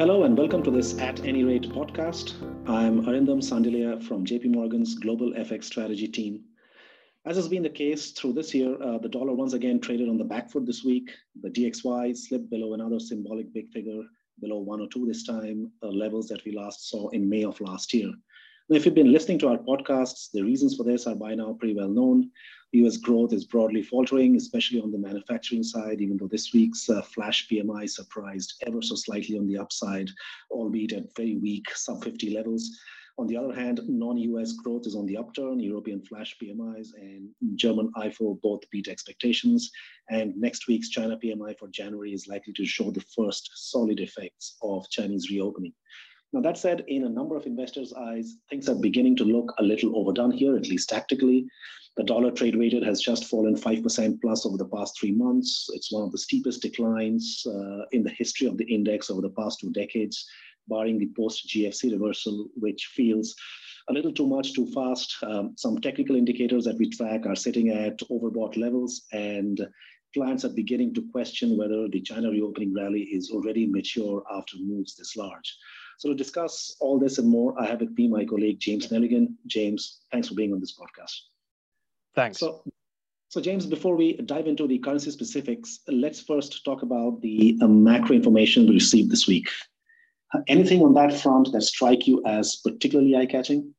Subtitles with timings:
[0.00, 2.32] Hello and welcome to this At Any Rate podcast.
[2.66, 6.40] I'm Arindam Sandilya from JP Morgan's Global FX Strategy team.
[7.26, 10.16] As has been the case through this year, uh, the dollar once again traded on
[10.16, 11.10] the back foot this week.
[11.42, 14.00] The DXY slipped below another symbolic big figure,
[14.40, 18.10] below 102 this time, uh, levels that we last saw in May of last year.
[18.72, 21.74] If you've been listening to our podcasts, the reasons for this are by now pretty
[21.74, 22.30] well known.
[22.70, 27.02] US growth is broadly faltering, especially on the manufacturing side, even though this week's uh,
[27.02, 30.08] flash PMI surprised ever so slightly on the upside,
[30.52, 32.78] albeit at very weak sub 50 levels.
[33.18, 35.58] On the other hand, non-US growth is on the upturn.
[35.58, 39.68] European flash PMIs and German IFO both beat expectations.
[40.10, 44.56] And next week's China PMI for January is likely to show the first solid effects
[44.62, 45.72] of Chinese reopening.
[46.32, 49.64] Now, that said, in a number of investors' eyes, things are beginning to look a
[49.64, 51.48] little overdone here, at least tactically.
[51.96, 55.68] The dollar trade weighted has just fallen 5% plus over the past three months.
[55.74, 59.30] It's one of the steepest declines uh, in the history of the index over the
[59.30, 60.24] past two decades,
[60.68, 63.34] barring the post GFC reversal, which feels
[63.88, 65.16] a little too much too fast.
[65.24, 69.60] Um, some technical indicators that we track are sitting at overbought levels, and
[70.14, 74.94] clients are beginning to question whether the China reopening rally is already mature after moves
[74.94, 75.58] this large.
[76.00, 79.34] So to discuss all this and more, I have with me my colleague James Nelligan.
[79.46, 81.14] James, thanks for being on this podcast.
[82.14, 82.38] Thanks.
[82.38, 82.64] So,
[83.28, 87.68] so James, before we dive into the currency specifics, let's first talk about the uh,
[87.68, 89.50] macro information we received this week.
[90.48, 93.74] Anything on that front that strike you as particularly eye-catching?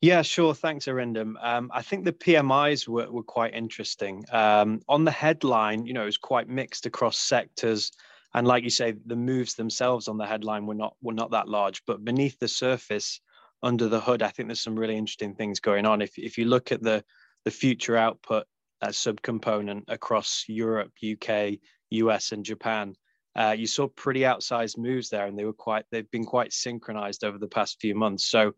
[0.00, 0.54] Yeah, sure.
[0.54, 1.34] Thanks, Arindam.
[1.42, 4.24] Um, I think the PMIs were, were quite interesting.
[4.32, 7.92] Um, on the headline, you know, it was quite mixed across sectors
[8.34, 11.48] and like you say, the moves themselves on the headline were not were not that
[11.48, 13.20] large, but beneath the surface,
[13.62, 16.02] under the hood, I think there's some really interesting things going on.
[16.02, 17.04] If if you look at the
[17.44, 18.46] the future output
[18.82, 21.58] as subcomponent across Europe, UK,
[21.90, 22.94] US, and Japan,
[23.36, 27.24] uh, you saw pretty outsized moves there, and they were quite they've been quite synchronized
[27.24, 28.26] over the past few months.
[28.26, 28.52] So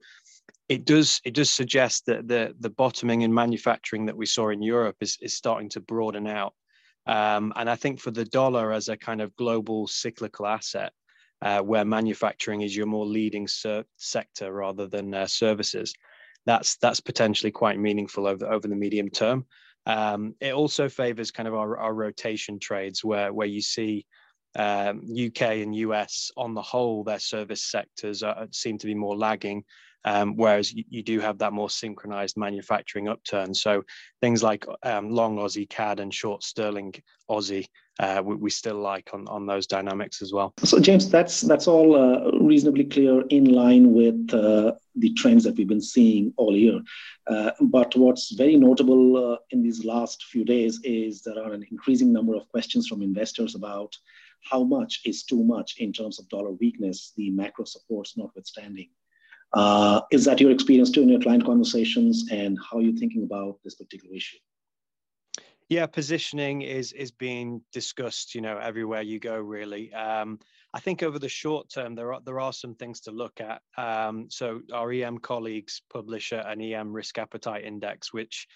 [0.69, 4.63] it does it does suggest that the the bottoming in manufacturing that we saw in
[4.63, 6.55] Europe is is starting to broaden out.
[7.07, 10.93] Um, and I think for the dollar as a kind of global cyclical asset,
[11.43, 15.93] uh, where manufacturing is your more leading ser- sector rather than uh, services,
[16.47, 19.45] that's that's potentially quite meaningful over over the medium term.
[19.87, 24.07] Um, it also favors kind of our, our rotation trades where where you see
[24.57, 29.17] um, UK and US on the whole, their service sectors are, seem to be more
[29.17, 29.65] lagging,
[30.05, 33.55] um, whereas you, you, do have that more synchronized manufacturing upturn.
[33.55, 33.83] So
[34.21, 36.95] things like um, long Aussie CAD and short sterling
[37.31, 37.67] Aussie,
[37.99, 40.53] uh, we, we, still like on, on those dynamics as well.
[40.65, 45.57] So James, that's that's all uh, reasonably clear in line with uh, the trends that
[45.57, 46.81] we've been seeing all year.
[47.27, 51.65] Uh, but what's very notable uh, in these last few days is there are an
[51.71, 53.97] increasing number of questions from investors about
[54.43, 58.89] how much is too much in terms of dollar weakness, the macro supports notwithstanding.
[59.55, 63.23] Uh, is that your experience too in your client conversations, and how are you thinking
[63.23, 64.39] about this particular issue?
[65.69, 69.37] Yeah, positioning is is being discussed, you know, everywhere you go.
[69.37, 70.39] Really, um,
[70.75, 73.63] I think over the short term there are there are some things to look at.
[73.79, 78.47] Um, so our EM colleagues publish an EM risk appetite index, which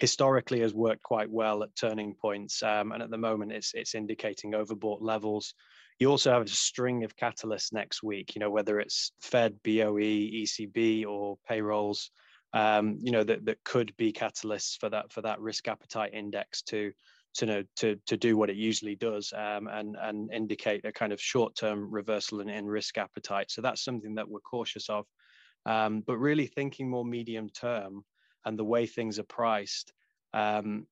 [0.00, 3.94] historically has worked quite well at turning points, um, and at the moment it's it's
[3.94, 5.54] indicating overbought levels.
[5.98, 8.34] You also have a string of catalysts next week.
[8.34, 10.00] You know whether it's Fed, BOE,
[10.42, 12.10] ECB, or payrolls.
[12.52, 16.62] Um, you know that that could be catalysts for that for that risk appetite index
[16.62, 16.92] to
[17.34, 21.12] to know to to do what it usually does um, and and indicate a kind
[21.12, 23.50] of short term reversal in, in risk appetite.
[23.50, 25.04] So that's something that we're cautious of.
[25.66, 28.02] Um, but really thinking more medium term
[28.44, 29.92] and the way things are priced
[30.32, 30.86] um,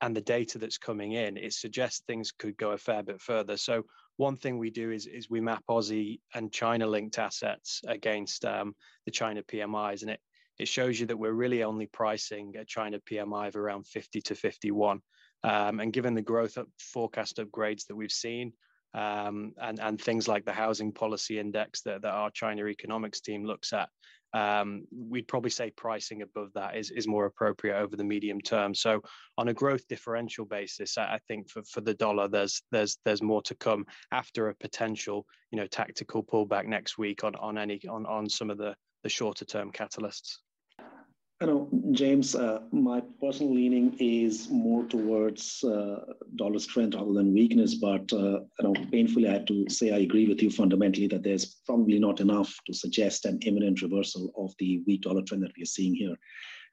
[0.00, 3.56] and the data that's coming in, it suggests things could go a fair bit further.
[3.56, 3.84] So
[4.16, 8.74] one thing we do is, is we map Aussie and China linked assets against um,
[9.06, 10.20] the China PMIs, and it,
[10.58, 14.34] it shows you that we're really only pricing a China PMI of around 50 to
[14.34, 15.00] 51.
[15.42, 18.52] Um, and given the growth forecast upgrades that we've seen,
[18.94, 23.44] um, and, and things like the housing policy index that, that our China economics team
[23.44, 23.88] looks at,
[24.34, 28.74] um, we'd probably say pricing above that is, is more appropriate over the medium term.
[28.74, 29.00] So
[29.38, 33.22] on a growth differential basis, I, I think for, for the dollar, there's there's there's
[33.22, 37.80] more to come after a potential, you know, tactical pullback next week on on any
[37.88, 38.74] on on some of the
[39.04, 40.38] the shorter term catalysts.
[41.40, 46.00] I know, James, uh, my personal leaning is more towards uh,
[46.36, 47.74] dollar strength rather than weakness.
[47.74, 51.56] But uh, know, painfully, I have to say I agree with you fundamentally that there's
[51.66, 55.64] probably not enough to suggest an imminent reversal of the weak dollar trend that we
[55.64, 56.14] are seeing here.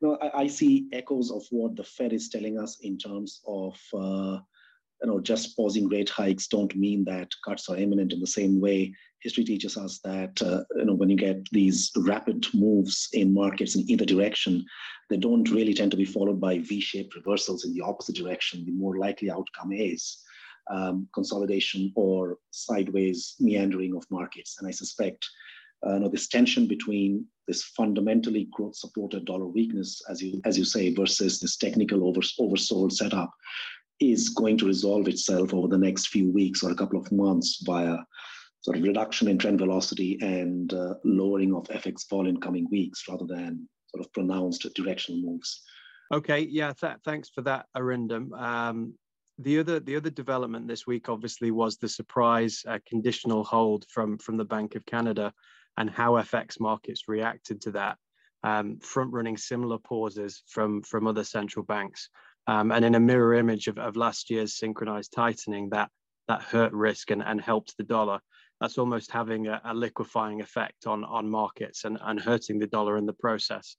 [0.02, 3.80] Know, I, I see echoes of what the Fed is telling us in terms of
[3.94, 4.40] uh,
[5.02, 8.60] you know, just pausing rate hikes don't mean that cuts are imminent in the same
[8.60, 8.94] way.
[9.22, 13.76] History teaches us that uh, you know when you get these rapid moves in markets
[13.76, 14.64] in either direction,
[15.10, 18.66] they don't really tend to be followed by V-shaped reversals in the opposite direction.
[18.66, 20.24] The more likely outcome is
[20.70, 24.58] um, consolidation or sideways meandering of markets.
[24.60, 25.28] And I suspect
[25.86, 30.58] uh, you know, this tension between this fundamentally growth supported dollar weakness, as you as
[30.58, 33.32] you say, versus this technical over, oversold setup
[34.02, 37.62] is going to resolve itself over the next few weeks or a couple of months
[37.64, 37.98] via
[38.62, 43.04] sort of reduction in trend velocity and uh, lowering of FX vol in coming weeks
[43.08, 45.64] rather than sort of pronounced directional moves.
[46.14, 48.38] Okay, yeah, th- thanks for that, Arindam.
[48.40, 48.94] Um,
[49.38, 54.18] the other the other development this week obviously was the surprise uh, conditional hold from
[54.18, 55.34] from the Bank of Canada
[55.78, 57.98] and how FX markets reacted to that,
[58.44, 62.10] um, front running similar pauses from from other central banks.
[62.48, 65.90] Um, and in a mirror image of, of last year's synchronized tightening that
[66.28, 68.20] that hurt risk and, and helped the dollar,
[68.60, 72.98] that's almost having a, a liquefying effect on, on markets and, and hurting the dollar
[72.98, 73.76] in the process.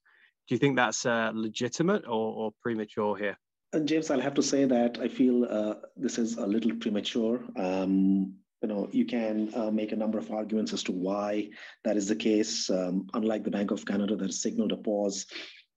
[0.47, 3.37] Do you think that's uh, legitimate or, or premature here?
[3.71, 7.43] And James, I'll have to say that I feel uh, this is a little premature.
[7.55, 11.49] Um, you know, you can uh, make a number of arguments as to why
[11.83, 12.69] that is the case.
[12.69, 15.25] Um, unlike the Bank of Canada that signaled a pause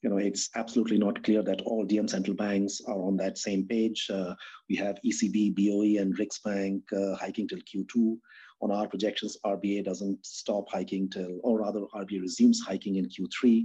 [0.02, 3.66] you know, it's absolutely not clear that all DM central banks are on that same
[3.66, 4.08] page.
[4.10, 4.34] Uh,
[4.68, 8.18] we have ECB, BOE, and Riksbank uh, hiking till Q2.
[8.62, 13.64] On our projections, RBA doesn't stop hiking till, or rather, RBA resumes hiking in Q3.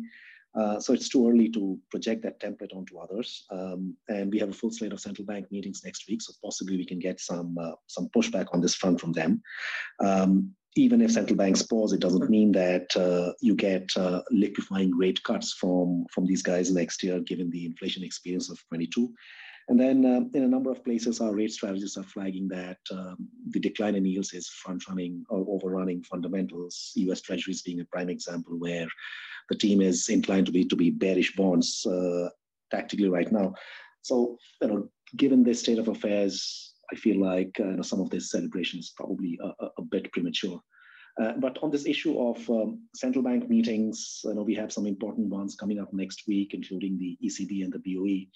[0.54, 3.46] Uh, so it's too early to project that template onto others.
[3.52, 6.76] Um, and we have a full slate of central bank meetings next week, so possibly
[6.76, 9.42] we can get some uh, some pushback on this front from them.
[10.04, 14.96] Um, even if central banks pause, it doesn't mean that uh, you get uh, liquefying
[14.96, 19.14] rate cuts from, from these guys next year, given the inflation experience of 22.
[19.68, 23.18] And then um, in a number of places, our rate strategists are flagging that um,
[23.52, 26.92] the decline in yields is front running or overrunning fundamentals.
[26.96, 28.88] US Treasuries being a prime example where
[29.50, 32.30] the team is inclined to be to be bearish bonds uh,
[32.72, 33.54] tactically right now.
[34.02, 38.02] So, you know, given this state of affairs, I feel like uh, you know, some
[38.02, 40.62] of this celebration is probably a, a bit premature.
[41.22, 44.86] Uh, but on this issue of um, central bank meetings, you know, we have some
[44.86, 48.28] important ones coming up next week, including the ECB and the BOE.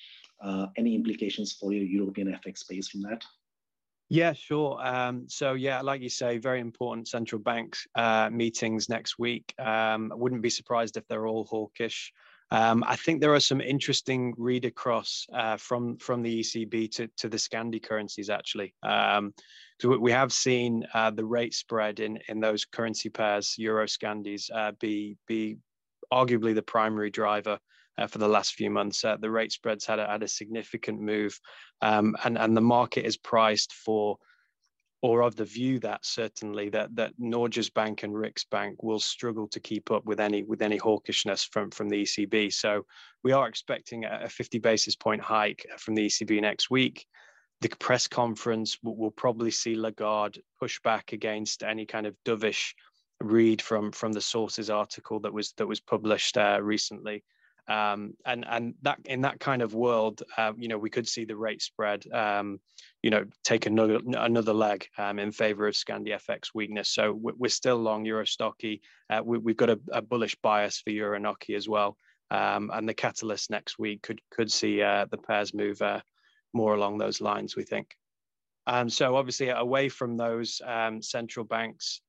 [0.45, 3.23] Uh, any implications for your European FX space from that?
[4.09, 4.77] Yeah, sure.
[4.85, 9.53] Um, so yeah, like you say, very important central bank uh, meetings next week.
[9.57, 12.11] Um, I wouldn't be surprised if they're all hawkish.
[12.51, 17.07] Um, I think there are some interesting read across uh, from from the ECB to,
[17.17, 18.73] to the Scandi currencies actually.
[18.83, 19.33] Um,
[19.81, 24.49] so we have seen uh, the rate spread in in those currency pairs, Euro Scandis,
[24.53, 25.57] uh, be be
[26.13, 27.59] arguably the primary driver
[27.97, 29.03] uh, for the last few months.
[29.03, 31.39] Uh, the rate spreads had a, had a significant move,
[31.81, 34.17] um, and and the market is priced for
[35.05, 39.59] or of the view that certainly that that Norges Bank and Riksbank will struggle to
[39.59, 42.51] keep up with any with any hawkishness from from the ECB.
[42.51, 42.85] So
[43.23, 47.05] we are expecting a 50 basis point hike from the ECB next week.
[47.61, 52.73] The press conference will, will probably see Lagarde push back against any kind of dovish
[53.21, 57.23] read from from the sources article that was that was published uh, recently.
[57.67, 61.25] Um, and and that in that kind of world, uh, you know, we could see
[61.25, 62.59] the rate spread, um,
[63.01, 66.89] you know, take another another leg um, in favor of Scandi FX weakness.
[66.89, 68.81] So we're still long Euro Stoxx.
[69.09, 71.97] Uh, we, have got a, a, bullish bias for Euro NOK as well.
[72.31, 76.01] Um, and the catalyst next week could could see uh, the pairs move uh,
[76.53, 77.55] more along those lines.
[77.55, 77.95] We think.
[78.67, 80.61] Um, so obviously, away from those
[81.01, 82.01] central banks,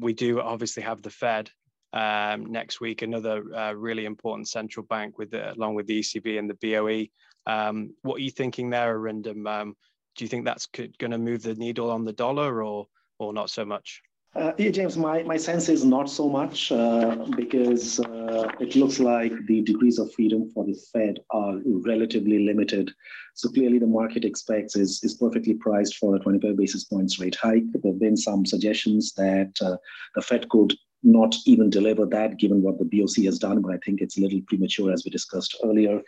[0.00, 1.50] we do obviously have the Fed
[1.96, 6.38] um, next week, another uh, really important central bank with the, along with the ECB
[6.38, 7.06] and the BOE.
[7.50, 9.48] Um, what are you thinking there, Arindam?
[9.48, 9.76] Um,
[10.14, 12.86] do you think that's going to move the needle on the dollar or,
[13.18, 14.02] or not so much?
[14.34, 19.00] Uh, yeah, James, my, my sense is not so much uh, because uh, it looks
[19.00, 22.90] like the degrees of freedom for the Fed are relatively limited.
[23.34, 27.36] So clearly, the market expects is, is perfectly priced for a 25 basis points rate
[27.36, 27.64] hike.
[27.72, 29.78] There have been some suggestions that uh,
[30.14, 33.78] the Fed could not even deliver that given what the BOC has done, but I
[33.84, 36.00] think it's a little premature as we discussed earlier.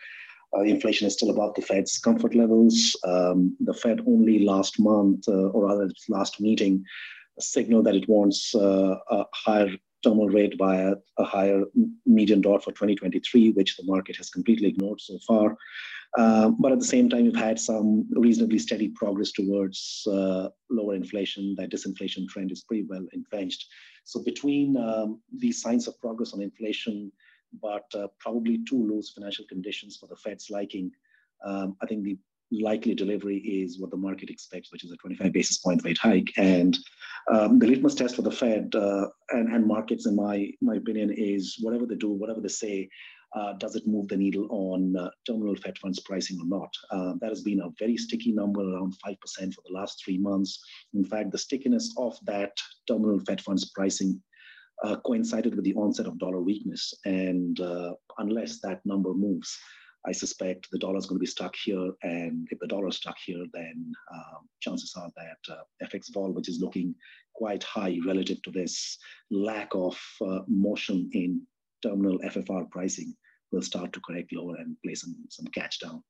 [0.57, 2.97] Uh, inflation is still above the Fed's comfort levels.
[3.05, 6.85] Um, the Fed only last month, uh, or rather its last meeting,
[7.39, 9.69] signaled that it wants uh, a higher
[10.03, 11.65] terminal rate by a, a, higher
[12.07, 15.57] median dot for 2023, which the market has completely ignored so far.
[16.17, 20.95] Um, but at the same time, we've had some reasonably steady progress towards uh, lower
[20.95, 21.55] inflation.
[21.59, 23.67] That disinflation trend is pretty well entrenched.
[24.09, 27.13] So between um, these signs of progress on inflation,
[27.61, 30.91] but uh, probably too loose financial conditions for the Fed's liking,
[31.45, 32.17] um, I think the
[32.51, 36.33] likely delivery is what the market expects, which is a 25 basis point rate hike.
[36.39, 36.79] And
[37.31, 41.13] um, the litmus test for the Fed uh, and, and markets, in my, my opinion,
[41.15, 42.89] is whatever they do, whatever they say,
[43.35, 46.73] uh, does it move the needle on uh, terminal Fed funds pricing or not?
[46.91, 49.17] Uh, that has been a very sticky number, around 5%
[49.55, 50.59] for the last three months.
[50.95, 52.53] In fact, the stickiness of that
[52.87, 54.21] terminal Fed funds pricing
[54.85, 56.95] uh, coincided with the onset of dollar weakness.
[57.05, 59.59] And uh, unless that number moves,
[60.07, 61.91] I suspect the dollar is going to be stuck here.
[62.03, 66.33] And if the dollar is stuck here, then um, chances are that uh, FX vol,
[66.33, 66.95] which is looking
[67.35, 68.97] quite high relative to this
[69.31, 71.43] lack of uh, motion in
[71.83, 73.15] terminal FFR pricing,
[73.53, 76.03] will start to correct lower and play some, some catch down.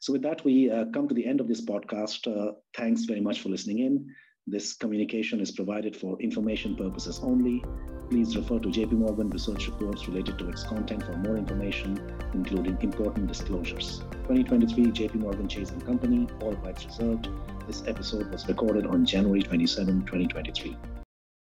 [0.00, 2.26] So with that, we uh, come to the end of this podcast.
[2.26, 4.06] Uh, thanks very much for listening in.
[4.46, 7.62] This communication is provided for information purposes only.
[8.08, 12.00] Please refer to JP Morgan research reports related to its content for more information,
[12.32, 13.98] including important disclosures.
[14.26, 17.28] 2023 JP Morgan Chase and Company, all rights reserved.
[17.66, 20.76] This episode was recorded on January 27, 2023.